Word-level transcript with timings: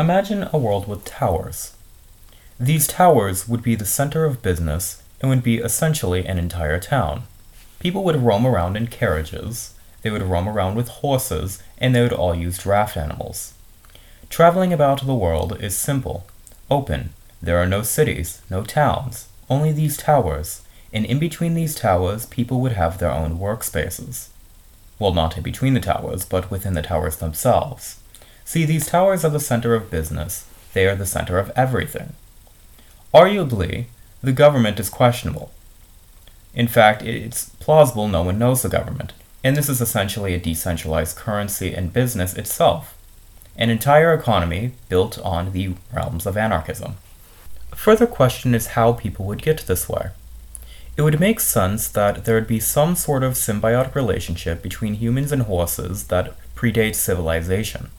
Imagine 0.00 0.48
a 0.50 0.56
world 0.56 0.88
with 0.88 1.04
towers. 1.04 1.74
These 2.58 2.86
towers 2.86 3.46
would 3.46 3.62
be 3.62 3.74
the 3.74 3.84
center 3.84 4.24
of 4.24 4.40
business 4.40 5.02
and 5.20 5.28
would 5.28 5.42
be 5.42 5.58
essentially 5.58 6.24
an 6.24 6.38
entire 6.38 6.80
town. 6.80 7.24
People 7.80 8.02
would 8.04 8.16
roam 8.16 8.46
around 8.46 8.78
in 8.78 8.86
carriages, 8.86 9.74
they 10.00 10.08
would 10.08 10.22
roam 10.22 10.48
around 10.48 10.74
with 10.74 10.88
horses, 10.88 11.62
and 11.76 11.94
they 11.94 12.00
would 12.00 12.14
all 12.14 12.34
use 12.34 12.56
draft 12.56 12.96
animals. 12.96 13.52
Traveling 14.30 14.72
about 14.72 15.04
the 15.04 15.14
world 15.14 15.62
is 15.62 15.76
simple, 15.76 16.24
open. 16.70 17.10
There 17.42 17.58
are 17.58 17.66
no 17.66 17.82
cities, 17.82 18.40
no 18.48 18.62
towns, 18.64 19.28
only 19.50 19.70
these 19.70 19.98
towers, 19.98 20.62
and 20.94 21.04
in 21.04 21.18
between 21.18 21.52
these 21.52 21.74
towers, 21.74 22.24
people 22.24 22.62
would 22.62 22.72
have 22.72 22.96
their 22.96 23.12
own 23.12 23.38
workspaces. 23.38 24.28
Well, 24.98 25.12
not 25.12 25.36
in 25.36 25.42
between 25.42 25.74
the 25.74 25.80
towers, 25.80 26.24
but 26.24 26.50
within 26.50 26.72
the 26.72 26.80
towers 26.80 27.16
themselves. 27.16 27.99
See, 28.50 28.64
these 28.64 28.88
towers 28.88 29.24
are 29.24 29.30
the 29.30 29.38
center 29.38 29.76
of 29.76 29.92
business, 29.92 30.44
they 30.74 30.84
are 30.88 30.96
the 30.96 31.06
center 31.06 31.38
of 31.38 31.52
everything. 31.54 32.14
Arguably, 33.14 33.84
the 34.24 34.32
government 34.32 34.80
is 34.80 34.90
questionable. 34.90 35.52
In 36.52 36.66
fact, 36.66 37.00
it's 37.02 37.50
plausible 37.60 38.08
no 38.08 38.22
one 38.22 38.40
knows 38.40 38.62
the 38.62 38.68
government, 38.68 39.12
and 39.44 39.56
this 39.56 39.68
is 39.68 39.80
essentially 39.80 40.34
a 40.34 40.40
decentralized 40.40 41.16
currency 41.16 41.74
and 41.74 41.92
business 41.92 42.34
itself, 42.34 42.98
an 43.56 43.70
entire 43.70 44.12
economy 44.12 44.72
built 44.88 45.20
on 45.20 45.52
the 45.52 45.74
realms 45.92 46.26
of 46.26 46.36
anarchism. 46.36 46.94
A 47.70 47.76
further 47.76 48.08
question 48.08 48.52
is 48.52 48.74
how 48.74 48.94
people 48.94 49.26
would 49.26 49.42
get 49.42 49.60
this 49.68 49.88
way. 49.88 50.10
It 50.96 51.02
would 51.02 51.20
make 51.20 51.38
sense 51.38 51.86
that 51.86 52.24
there 52.24 52.34
would 52.34 52.48
be 52.48 52.58
some 52.58 52.96
sort 52.96 53.22
of 53.22 53.34
symbiotic 53.34 53.94
relationship 53.94 54.60
between 54.60 54.94
humans 54.94 55.30
and 55.30 55.42
horses 55.42 56.08
that 56.08 56.34
predates 56.56 56.96
civilization. 56.96 57.90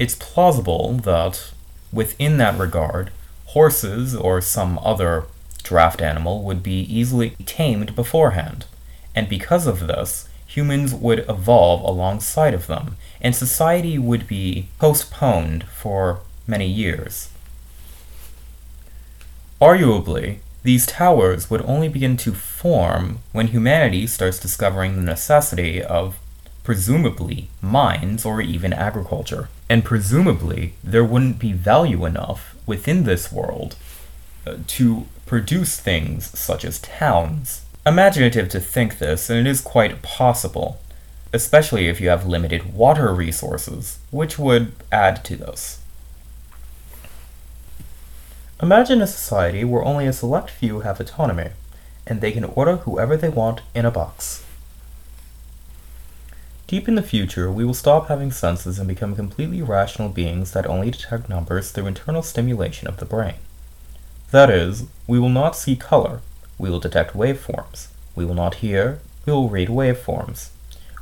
It's 0.00 0.14
plausible 0.14 0.94
that, 1.04 1.52
within 1.92 2.38
that 2.38 2.58
regard, 2.58 3.10
horses 3.48 4.16
or 4.16 4.40
some 4.40 4.78
other 4.82 5.24
draft 5.62 6.00
animal 6.00 6.42
would 6.42 6.62
be 6.62 6.80
easily 6.80 7.36
tamed 7.44 7.94
beforehand, 7.94 8.64
and 9.14 9.28
because 9.28 9.66
of 9.66 9.86
this, 9.86 10.26
humans 10.46 10.94
would 10.94 11.18
evolve 11.28 11.82
alongside 11.82 12.54
of 12.54 12.66
them, 12.66 12.96
and 13.20 13.36
society 13.36 13.98
would 13.98 14.26
be 14.26 14.68
postponed 14.78 15.64
for 15.64 16.20
many 16.46 16.66
years. 16.66 17.28
Arguably, 19.60 20.38
these 20.62 20.86
towers 20.86 21.50
would 21.50 21.60
only 21.66 21.88
begin 21.88 22.16
to 22.16 22.32
form 22.32 23.18
when 23.32 23.48
humanity 23.48 24.06
starts 24.06 24.38
discovering 24.38 24.96
the 24.96 25.02
necessity 25.02 25.82
of, 25.82 26.16
presumably, 26.70 27.48
mines 27.60 28.24
or 28.24 28.40
even 28.40 28.72
agriculture. 28.72 29.48
And 29.68 29.84
presumably, 29.84 30.74
there 30.84 31.02
wouldn't 31.02 31.40
be 31.40 31.52
value 31.52 32.04
enough 32.04 32.54
within 32.64 33.02
this 33.02 33.32
world 33.32 33.74
uh, 34.46 34.58
to 34.68 35.08
produce 35.26 35.80
things 35.80 36.38
such 36.38 36.64
as 36.64 36.78
towns. 36.78 37.62
Imaginative 37.84 38.48
to 38.50 38.60
think 38.60 38.98
this, 38.98 39.28
and 39.28 39.40
it 39.40 39.50
is 39.50 39.60
quite 39.60 40.00
possible, 40.00 40.78
especially 41.32 41.88
if 41.88 42.00
you 42.00 42.08
have 42.08 42.24
limited 42.24 42.72
water 42.72 43.12
resources, 43.12 43.98
which 44.12 44.38
would 44.38 44.70
add 44.92 45.24
to 45.24 45.34
this. 45.34 45.80
Imagine 48.62 49.02
a 49.02 49.08
society 49.08 49.64
where 49.64 49.82
only 49.82 50.06
a 50.06 50.12
select 50.12 50.50
few 50.50 50.80
have 50.80 51.00
autonomy, 51.00 51.48
and 52.06 52.20
they 52.20 52.30
can 52.30 52.44
order 52.44 52.76
whoever 52.76 53.16
they 53.16 53.28
want 53.28 53.60
in 53.74 53.84
a 53.84 53.90
box. 53.90 54.44
Deep 56.70 56.86
in 56.86 56.94
the 56.94 57.02
future, 57.02 57.50
we 57.50 57.64
will 57.64 57.74
stop 57.74 58.06
having 58.06 58.30
senses 58.30 58.78
and 58.78 58.86
become 58.86 59.16
completely 59.16 59.60
rational 59.60 60.08
beings 60.08 60.52
that 60.52 60.68
only 60.68 60.88
detect 60.88 61.28
numbers 61.28 61.72
through 61.72 61.88
internal 61.88 62.22
stimulation 62.22 62.86
of 62.86 62.98
the 62.98 63.04
brain. 63.04 63.34
That 64.30 64.50
is, 64.50 64.86
we 65.08 65.18
will 65.18 65.30
not 65.30 65.56
see 65.56 65.74
color, 65.74 66.20
we 66.58 66.70
will 66.70 66.78
detect 66.78 67.12
waveforms. 67.12 67.88
We 68.14 68.24
will 68.24 68.36
not 68.36 68.62
hear, 68.62 69.00
we 69.26 69.32
will 69.32 69.48
read 69.48 69.66
waveforms. 69.66 70.50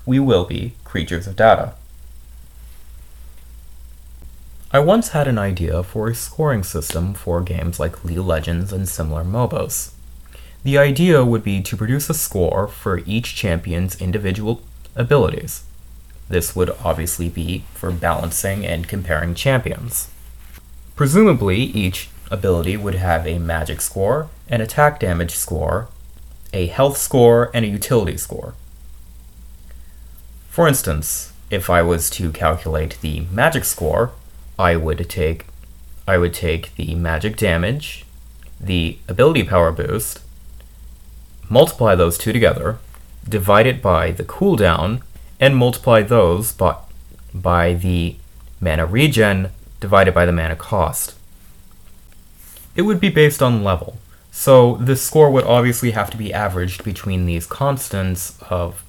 We 0.07 0.19
will 0.19 0.47
be 0.47 0.73
creatures 0.85 1.27
of 1.27 1.37
data. 1.37 1.75
I 4.73 4.79
once 4.79 5.09
had 5.09 5.29
an 5.29 5.37
idea 5.37 5.83
for 5.83 6.09
a 6.09 6.15
scoring 6.15 6.63
system 6.63 7.13
for 7.13 7.43
games 7.43 7.79
like 7.79 8.07
League 8.07 8.17
of 8.17 8.27
Legends 8.27 8.73
and 8.73 8.89
similar 8.89 9.23
MOBAs. 9.23 9.91
The 10.65 10.79
idea 10.79 11.27
would 11.27 11.45
be 11.45 11.61
to 11.61 11.77
produce 11.77 12.09
a 12.09 12.15
score 12.15 12.69
for 12.69 13.03
each 13.05 13.37
champion's 13.37 14.01
individual 14.01 14.63
abilities. 14.99 15.65
This 16.29 16.55
would 16.55 16.71
obviously 16.85 17.31
be 17.31 17.65
for 17.73 17.91
balancing 17.91 18.67
and 18.67 18.87
comparing 18.87 19.35
champions. 19.35 20.11
Presumably, 20.95 21.59
each 21.59 22.11
ability 22.31 22.77
would 22.77 22.97
have 22.97 23.27
a 23.27 23.39
magic 23.39 23.81
score, 23.81 24.29
an 24.49 24.61
attack 24.61 25.01
damage 25.01 25.35
score, 25.35 25.89
a 26.53 26.67
health 26.67 26.99
score, 26.99 27.51
and 27.55 27.65
a 27.65 27.69
utility 27.69 28.17
score. 28.17 28.55
For 30.51 30.69
instance, 30.69 31.33
if 31.51 31.71
I 31.71 31.83
was 31.83 32.11
to 32.11 32.31
calculate 32.31 32.99
the 33.01 33.21
magic 33.33 33.65
score, 33.65 34.11
I 34.59 34.77
would 34.77 35.09
take 35.09 35.47
I 36.07 36.19
would 36.19 36.35
take 36.35 36.75
the 36.77 36.95
magic 36.95 37.37
damage, 37.37 38.05
the 38.59 38.99
ability 39.09 39.45
power 39.45 39.71
boost, 39.71 40.21
multiply 41.51 41.95
those 41.95 42.17
two 42.17 42.33
together, 42.33 42.79
divide 43.29 43.67
it 43.67 43.83
by 43.83 44.11
the 44.11 44.25
cooldown, 44.25 45.03
and 45.41 45.57
multiply 45.57 46.03
those 46.03 46.53
by, 46.53 46.77
by 47.35 47.75
the 47.75 48.17
mana 48.61 48.87
regen 48.87 49.51
divided 49.81 50.15
by 50.15 50.27
the 50.27 50.33
mana 50.33 50.57
cost. 50.57 51.15
It 52.75 52.83
would 52.83 53.01
be 53.01 53.09
based 53.09 53.43
on 53.43 53.65
level, 53.65 53.99
so 54.31 54.77
the 54.77 54.97
score 54.97 55.31
would 55.31 55.45
obviously 55.45 55.93
have 55.93 56.11
to 56.11 56.17
be 56.17 56.33
averaged 56.33 56.85
between 56.85 57.27
these 57.27 57.47
constants 57.47 58.41
of 58.51 58.85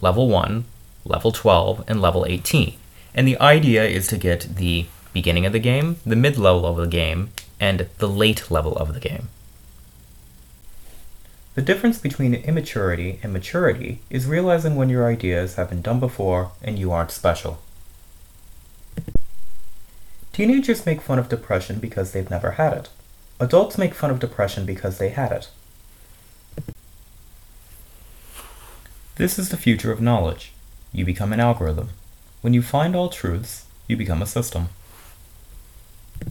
level 0.00 0.28
1, 0.28 0.64
level 1.04 1.32
12, 1.32 1.84
and 1.88 2.00
level 2.00 2.24
18. 2.26 2.74
And 3.14 3.26
the 3.26 3.40
idea 3.40 3.84
is 3.84 4.06
to 4.08 4.18
get 4.18 4.56
the 4.56 4.86
beginning 5.12 5.46
of 5.46 5.52
the 5.52 5.58
game, 5.58 5.96
the 6.04 6.16
mid 6.16 6.36
level 6.36 6.66
of 6.66 6.76
the 6.76 6.86
game, 6.86 7.30
and 7.58 7.88
the 7.98 8.08
late 8.08 8.50
level 8.50 8.76
of 8.76 8.92
the 8.94 9.00
game. 9.00 9.28
The 11.56 11.62
difference 11.62 11.96
between 11.98 12.34
immaturity 12.34 13.18
and 13.22 13.32
maturity 13.32 14.00
is 14.10 14.26
realizing 14.26 14.76
when 14.76 14.90
your 14.90 15.06
ideas 15.06 15.54
have 15.54 15.70
been 15.70 15.80
done 15.80 15.98
before 15.98 16.52
and 16.62 16.78
you 16.78 16.92
aren't 16.92 17.10
special. 17.10 17.58
Teenagers 20.34 20.84
make 20.84 21.00
fun 21.00 21.18
of 21.18 21.30
depression 21.30 21.78
because 21.78 22.12
they've 22.12 22.30
never 22.30 22.52
had 22.52 22.74
it. 22.74 22.88
Adults 23.40 23.78
make 23.78 23.94
fun 23.94 24.10
of 24.10 24.18
depression 24.18 24.66
because 24.66 24.98
they 24.98 25.08
had 25.08 25.32
it. 25.32 25.48
This 29.14 29.38
is 29.38 29.48
the 29.48 29.56
future 29.56 29.90
of 29.90 29.98
knowledge. 29.98 30.52
You 30.92 31.06
become 31.06 31.32
an 31.32 31.40
algorithm. 31.40 31.88
When 32.42 32.52
you 32.52 32.60
find 32.60 32.94
all 32.94 33.08
truths, 33.08 33.64
you 33.88 33.96
become 33.96 34.20
a 34.20 34.26
system. 34.26 34.68